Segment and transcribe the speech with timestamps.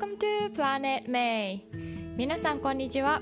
[0.00, 1.60] Welcome to Planet May.
[2.16, 3.20] 皆さんこんにちは。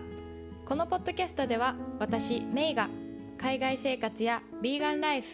[0.64, 2.88] このポッドキャストでは私メイが
[3.36, 5.26] 海外生活やビーガンライフ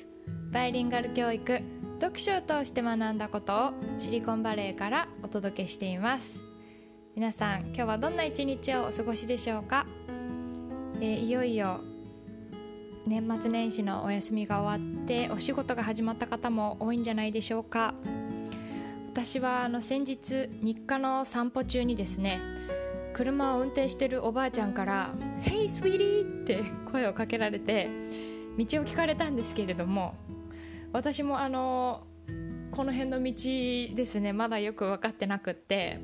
[0.50, 1.60] バイリンガル教育
[2.00, 6.34] 読書を通して学んだことをシリコンバレーからお届けしています。
[7.14, 9.84] 皆さん今日はどんな一日をお過ごしでしょうか、
[11.02, 11.80] えーいよいよ
[13.06, 17.92] 年末年始のお休みが終わってお仕事が始まった方も多いんじゃないでしょうか？
[19.14, 22.40] 私はあの先日日課の散歩中にですね
[23.12, 27.88] 車を運転してるおばあちゃんから「Hey sweetie!」って声をかけられて
[28.58, 30.16] 道を聞かれたんですけれども
[30.92, 32.08] 私もあの
[32.72, 36.00] この辺の道ですねまだよく分かってなくって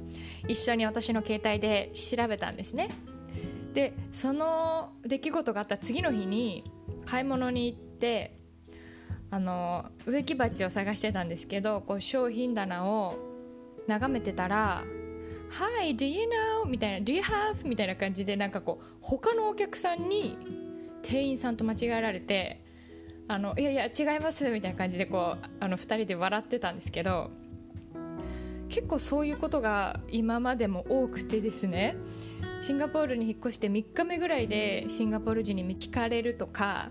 [0.47, 2.91] 一緒に私の携帯で調べたんですね
[3.75, 6.63] でその出来事があった次の日に
[7.07, 8.40] 買い物に行って
[9.31, 13.17] あの植木鉢を探してたんですけどこう商品棚を
[13.87, 14.83] 眺めてたら
[15.51, 16.29] 「Hi, do you
[16.65, 20.37] know?」みたいな「Do you have?」みたいな感じでなんかこう他のお客さんに
[21.03, 22.61] 店員さんと間違えられて
[23.29, 27.31] 「あのいやいや違います」みたいな感じでこうあの2人で笑ってたんですけど
[28.69, 31.97] 結構そういうことが今までも多くてですね
[32.63, 36.91] シンガポールに引っ越して3日目ぐらいでシンガポール人に聞かれるとか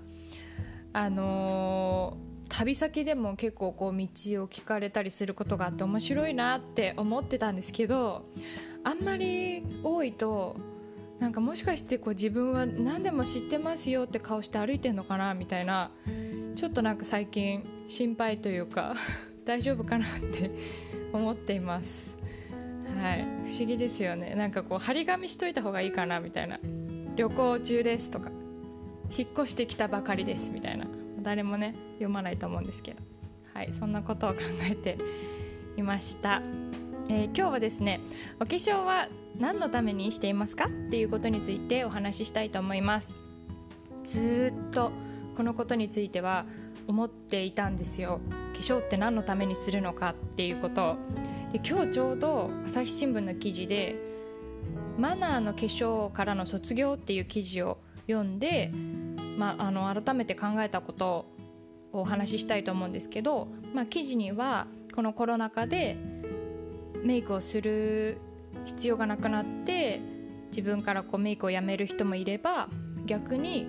[0.93, 8.25] あのー旅先でも結構こう道を聞かれたりすることがあって面白いなって思ってたんですけど
[8.83, 10.57] あんまり多いと
[11.19, 15.91] なんかもしかしてこう自分は何でも知ってますよって顔して歩いてんのかなみたいな
[16.55, 18.95] ちょっとなんか最近心配というか
[19.45, 20.51] 大丈夫かなって
[21.13, 22.17] 思っています。
[23.01, 23.25] はい。
[23.45, 24.35] 不思議ですよね。
[24.35, 26.59] なんかこう張り紙しといた方がいいかなみたいな。
[27.15, 28.29] 旅行中ですとか
[29.17, 30.85] 引っ越してきたばかりですみたいな。
[31.21, 32.99] 誰もね読まないと思うんですけど。
[33.53, 34.39] はいそんなことを考
[34.71, 34.97] えて
[35.75, 36.41] いました、
[37.09, 37.99] えー今日はですね
[38.39, 40.65] お化粧は何のためにしていますか？
[40.65, 43.17] っていうことについてお話ししたいと思います。
[44.05, 44.91] ずっと
[45.35, 46.45] このことについては
[46.87, 48.21] 思っていたんですよ。
[48.53, 50.11] 化粧って何のためにするのか？
[50.11, 50.97] っていうこと
[51.51, 53.95] で今日ちょうど朝日新聞の記事で
[54.97, 57.77] マナーの化粧からの卒業っていう記事を
[58.07, 58.71] 読んで、
[59.39, 61.25] まあ、あの改めて考えたこと
[61.93, 65.95] をお話ししたいと思うんですけど、まあ、記事にはこのコロナ禍で
[67.05, 68.17] メイクをする
[68.65, 70.01] 必要がなくなって
[70.47, 72.67] 自分からこうメイクをやめる人もいれば
[73.05, 73.65] 逆に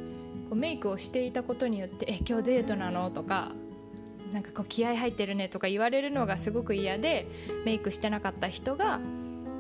[0.48, 3.52] こうメイクをしていたことによって「え今日デートなの?」とか
[4.34, 7.28] 「なんかこう気合入ってるね」とか言われるのがすごく嫌で
[7.64, 8.98] メイクしてなかった人が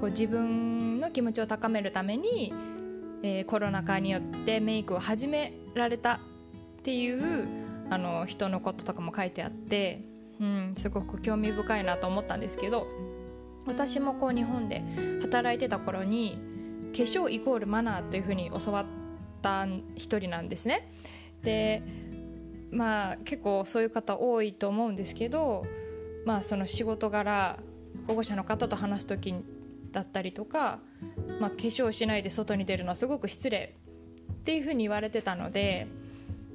[0.00, 2.52] こう自分の気持ちを高めるために、
[3.22, 6.18] えーコロナ禍によってメイクを始められたっ
[6.82, 7.48] ていう
[7.90, 10.02] あの人のこととかも書いてあって、
[10.40, 12.86] うん、すごく興味深いなと思ったんですけど
[13.66, 14.82] 私もこう日本で
[15.22, 16.38] 働いてた頃に
[16.92, 18.86] 化粧イコールマナーというふうに教わっ
[19.42, 19.66] た
[19.96, 20.90] 一人なんですね。
[21.42, 21.82] で
[22.70, 25.64] まあ結構そういう方多いと思うんですけど、
[26.24, 27.58] まあ、その仕事柄
[28.06, 29.34] 保護者の方と話す時
[29.92, 30.78] だったりとか、
[31.40, 33.74] まあ、化粧しないで外に出るのはすごく失礼
[34.30, 35.86] っていうふうに言われてたので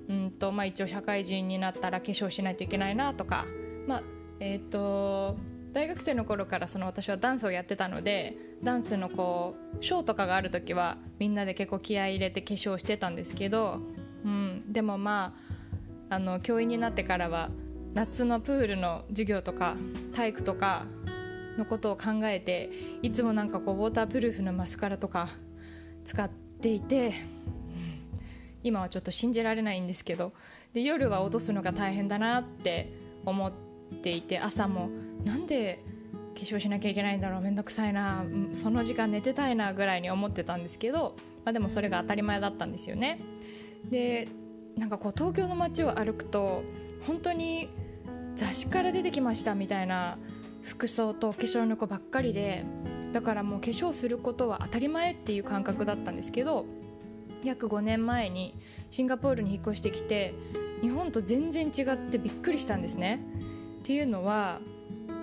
[0.09, 3.45] うんと、まあ、一応社会人になったら化粧しないといけないなとか、
[3.87, 4.03] まあ
[4.39, 5.37] えー、と
[5.73, 13.81] 大学生の頃からその私はダンスをやってたのでダンスのこうショーとかがある時はみんなで結構気合い入れて化粧してたんですけど、
[14.23, 15.33] うん、でもま
[16.09, 17.49] ああの教員になってからは
[17.93, 19.75] 夏のプールの授業とか
[20.13, 20.85] 体育とか
[21.57, 22.69] のことを考えて
[23.01, 25.29] いつもなんかこうウォータープルーフのマスカラとか
[26.03, 27.13] 使っていて、
[28.65, 30.33] 今はちょっと信じられないんですけど
[30.73, 32.91] で夜は落とすのが大変だなって
[33.23, 33.53] 思っ
[34.01, 34.89] ていて朝も
[35.23, 35.83] なんで
[36.33, 41.15] 化粧しなきゃいけないんだろうめんどくさいなその時間寝てたいなぐらいに思ってたんですけど、
[41.45, 43.19] まあ、でもそれが当たり前だったんですよね。
[43.89, 44.27] で
[44.75, 46.63] なんかこう東京の街を歩くと
[47.05, 47.69] 本当に
[48.35, 50.17] 雑誌から出てきましたみたいな
[50.63, 52.65] 服装と化粧の子ばっかりで
[53.13, 56.65] だからもう化粧することは当たり前っていう感覚だったんですけど
[57.45, 58.55] 約5年前に
[58.91, 60.33] シンガポールに引っ越してきて
[60.81, 63.19] 日本と全然違ってびっくりしたんですね。
[63.79, 64.59] っていうのは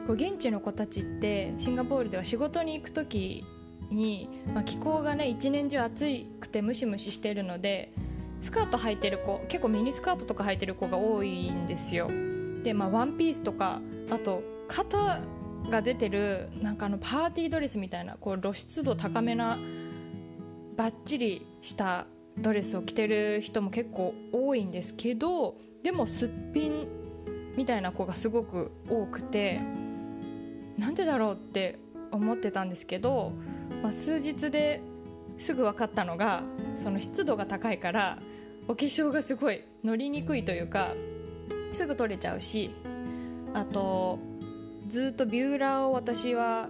[0.07, 3.45] こう現地の子たちってシンガポールでは仕事に行く時
[3.91, 6.07] に、まあ、気候がね一年中暑
[6.41, 7.93] くてムシムシしてるので
[8.41, 12.11] スカート履いてる子結構ミニスカートとか履いてる子が多いんですよ。
[12.63, 13.81] でまあワンピースとか
[14.11, 15.21] あと肩
[15.71, 19.57] が出てるなんかあのパーティードレスみたいなこう露出度高めな
[20.77, 22.07] バッチリした
[22.39, 26.87] ドレスを着てる人も結構多いんですけどでもすっぴん
[27.57, 29.61] みたいな子がすごく多くて
[30.79, 31.79] なんでだろうって
[32.11, 33.33] 思ってたんですけど、
[33.83, 34.81] まあ、数日で
[35.39, 36.43] すぐ分かったのが
[36.77, 38.19] その湿度が高いから
[38.69, 40.91] お化粧がすごい乗りにくいというか
[41.73, 42.71] すぐ取れちゃうし
[43.55, 44.19] あと
[44.89, 46.69] ずっとビューラーを私は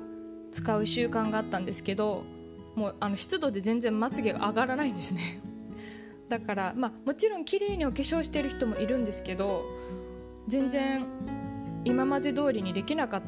[0.53, 2.25] 使う習慣があったんですけど
[2.75, 5.41] もうあの湿度で全然まつげが上がらないんですね。
[6.33, 9.67] だからまあもちろん綺麗にお化粧してる人もいるんですけど
[10.49, 11.05] 全然
[11.85, 13.23] 今まで通りにできなかっ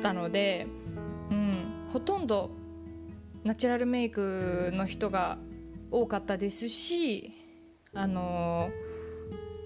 [0.00, 0.68] たので、
[1.32, 2.52] うん、ほとんど
[3.42, 5.38] ナチュラルメイクの人が
[5.90, 7.32] 多かったですし
[7.92, 8.68] あの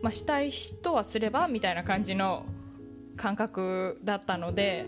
[0.00, 2.46] まあ、したい人はすればみたいな感じの
[3.16, 4.86] 感覚だったので、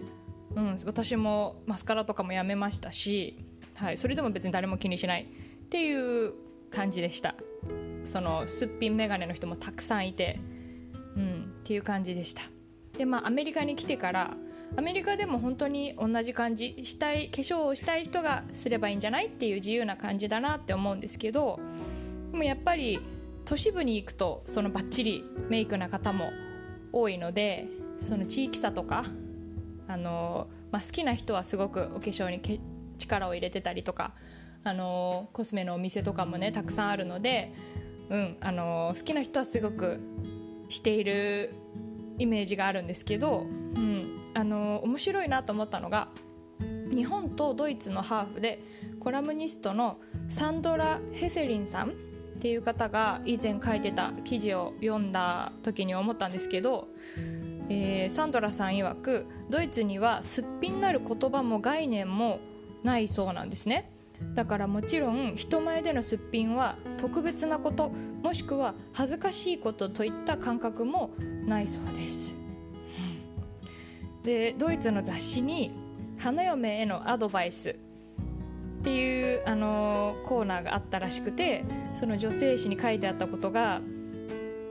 [0.56, 3.44] うん、私もマスカラとかもやめましたし、
[3.75, 6.32] はい、それでも別に誰も気にしないっていう
[6.74, 7.34] 感じでした。
[8.04, 10.40] そのすっぴん眼鏡の人もたくさんいて、
[11.16, 12.42] うん、っていう感じでした。
[12.98, 14.36] でまあアメリカに来てから
[14.76, 21.60] アメリカでも本当に同じ感じしたい化粧をしたい人がすればいいんじゃないっていう自由な感じだなって思うんですけど
[22.32, 22.98] でもやっぱり
[23.44, 26.32] 都市部に行くとそのバッチリメイクな方も
[26.92, 27.68] 多いので
[27.98, 29.04] その地域差とか
[29.86, 32.60] あの、まあ、好きな人はすごくお化粧に
[32.98, 34.14] 力を入れてたりとか
[34.64, 37.52] あのコスメのお店とかもねたくさんあるので、
[38.11, 40.00] うんあの好きな人はすごく
[40.69, 41.55] している
[42.19, 46.08] イメージがあるんですけど、うん、あの面白いなと思ったのが
[46.94, 48.61] 日本とドイツのハーフで
[49.00, 51.93] コラムニストのサンドラ・ヘフェリンさんっ
[52.40, 56.88] ていう方が以前書いてた記事を読んだ時に思ったんですけど、
[57.69, 62.40] えー、サンドラさん曰くドイツにはすっぴんなる言葉も概念も
[62.82, 63.94] ないそうなんですね。
[64.34, 71.11] だからもちろん人前でのすっぴんは特別なこともしくは恥ずかしいことといった感覚も
[71.46, 72.34] ないそうです、
[74.22, 75.72] でドイツの雑誌に
[76.19, 77.75] 花嫁へのアドバイスっ
[78.82, 83.81] ていう、あのコーナーがあったらしくてその女性誌に書いてあったことが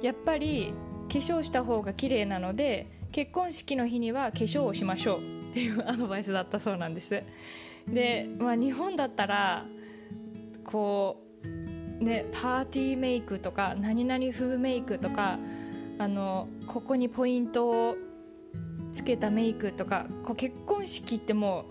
[0.01, 0.74] やっぱり
[1.07, 7.22] 化粧した方が綺麗なので結婚式の日には化粧をしましょうっていうアドバイスだったそうなんです。
[7.88, 9.65] で、まあ、日本だったら
[10.63, 11.21] こ
[12.01, 15.38] うねパーティーメイクとか何々風メイクとか
[16.00, 17.95] あのここにポイントを
[18.91, 21.65] つけたメイクとかこう結婚式っても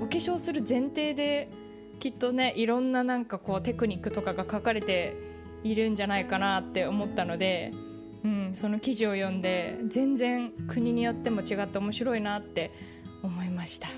[0.00, 1.48] うお化粧する前提で
[2.00, 5.14] きっとねいろんななんかこうテクニックとかが書かれて
[5.62, 7.72] いるんじゃないかなって思ったので、
[8.24, 12.70] うん、その記事を読んで全然国によっても違って面白いなって
[13.22, 13.88] 思いました。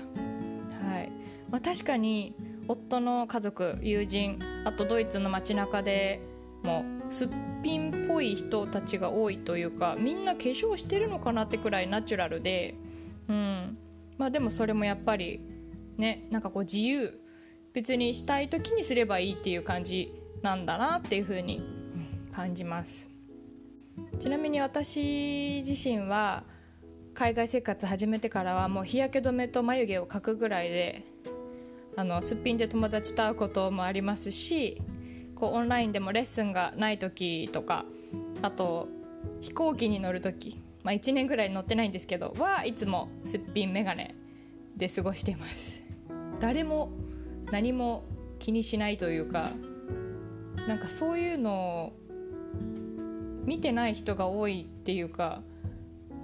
[1.49, 2.35] まあ、確かに
[2.67, 6.21] 夫の家族友人あとドイツの街中で
[6.63, 7.29] もすっ
[7.63, 12.75] ぴんっぽい人たちが多いというかみんな化粧してるのかなってくらいナチュラルで、
[13.29, 13.77] うん。
[14.17, 15.39] まあ、でもそれもやっぱり
[15.97, 17.21] ねなんかこう自由。
[17.77, 20.11] 別にしたい時にすればいいっていう感じ
[20.41, 21.61] なんだなっていう風に
[22.33, 23.07] 感じます。
[24.17, 26.43] ちなみに私自身は
[27.13, 31.03] 海外生活始めてからはもう日焼け止めと眉毛を描くぐらいで
[31.97, 34.79] あのすっぴんで友達と会うこともありますし
[35.35, 37.85] こうオンラインでもレッスンがない時とか
[38.43, 38.87] あと
[39.41, 44.13] 飛行機に乗る時、まあ、1年ぐらい乗ってないんですけどはいつもすっぴん眼鏡
[44.75, 45.81] で過ごしています。
[46.39, 46.91] 誰も
[47.51, 48.03] 何も
[48.37, 49.49] 気にしないというか
[50.67, 51.93] なんかそういうのを
[53.43, 55.41] 見てない人が多いっていうか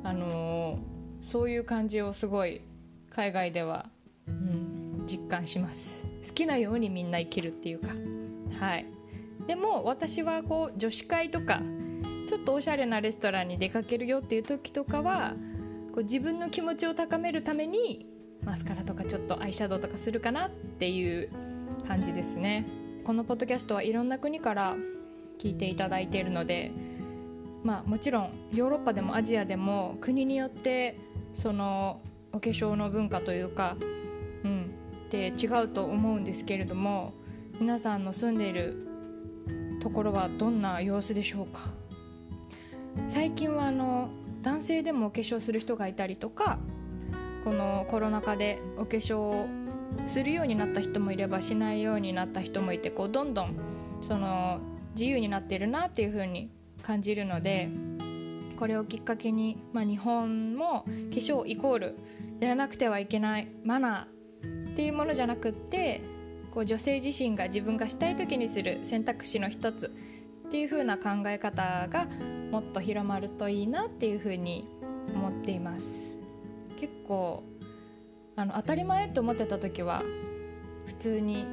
[0.03, 2.61] あのー、そういう感じをすごい
[3.09, 3.89] 海外では、
[5.33, 6.05] 感します。
[6.25, 7.89] 好きなようにみんな生きるっていうか。
[8.59, 8.85] はい。
[9.47, 11.61] でも私はこう女子会とか
[12.29, 15.33] ちょっとおしゃれなレストランに出かけるよっていう時とかは
[15.93, 18.05] こう自分の気持ちを高めるために
[18.45, 21.29] マスカラとかちょっとアイシャドウとかするかなっていう
[21.87, 22.65] 感じですね。
[23.03, 24.75] このポッドキャストはいろんな国から
[25.39, 26.71] 聞いていただいているので
[27.63, 30.97] まあもちろんヨーロッパでもアジアでも国によって
[31.33, 31.99] その
[32.31, 33.75] お化粧の文化というか
[35.13, 37.13] って違うと思うんですけれども
[37.59, 38.87] 皆さんの住んでいる
[39.79, 41.61] ところはどんな様子でしょうか？
[43.07, 44.09] 最近はあの
[44.41, 46.57] 男性でもお化粧する人がいたりとか
[47.43, 49.47] このコロナ禍でお化粧を
[50.07, 53.55] するようになった人もいればしないようになった人もいてこうどんどん
[54.01, 54.61] その
[54.95, 56.49] 自由になってるなっていう風に
[56.81, 57.69] 感じるので
[58.57, 61.95] これをきっかけに、まあ、日本も化粧イコール
[62.39, 64.12] やらなくてはいけないマナー
[64.73, 66.01] っていうものじゃなくって
[66.51, 69.93] こう女性自身が自分がしたい時にする選択肢の一つ
[70.47, 72.07] っていう風な考え方が
[72.51, 74.67] もっと広まるといいなっていう風に
[75.13, 76.17] 思っています。
[76.79, 77.43] 結構
[78.35, 80.01] あの当たり前って思ってた時は
[80.87, 81.45] 普通に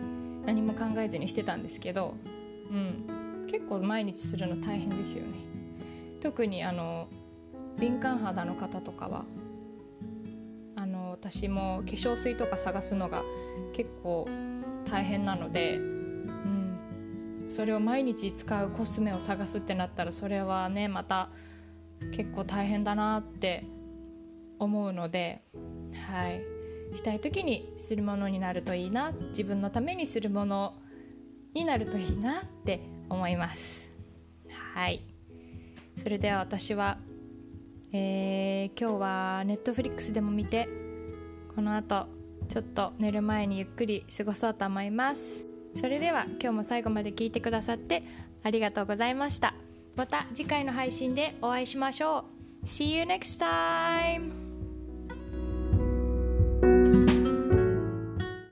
[0.44, 2.14] 何も考えずにしてたんですけど、
[2.70, 5.34] うん、結構毎日するの大変ですよね
[6.20, 7.08] 特にあの
[7.78, 9.24] 敏感肌の方とかは
[11.30, 13.22] 私も化粧水とか探すのが
[13.72, 14.28] 結構
[14.90, 21.30] 大変なので、うん、それを毎日使うコスメを探すってなったらそれはねまた
[22.12, 23.64] 結構大変だなって
[24.58, 25.42] 思うので
[26.08, 26.42] はい。
[26.96, 30.74] したい時にするものになるといいな自分のためにするもの
[31.54, 33.92] になるといいなって思います。
[34.74, 35.04] はい。
[35.96, 36.98] それでは私は、
[37.92, 40.89] えー、今日はネットフリックスでも見て
[41.60, 42.06] この後
[42.48, 45.44] ちょっと寝る前にゆっくり過ごそうと思います。
[45.74, 48.02] それでは今日も最後まで聞いてくださって
[48.42, 49.52] ありがとうございました。
[49.94, 52.24] また次回の配信でお会いしましょ
[52.62, 52.64] う。
[52.64, 54.49] See you next time!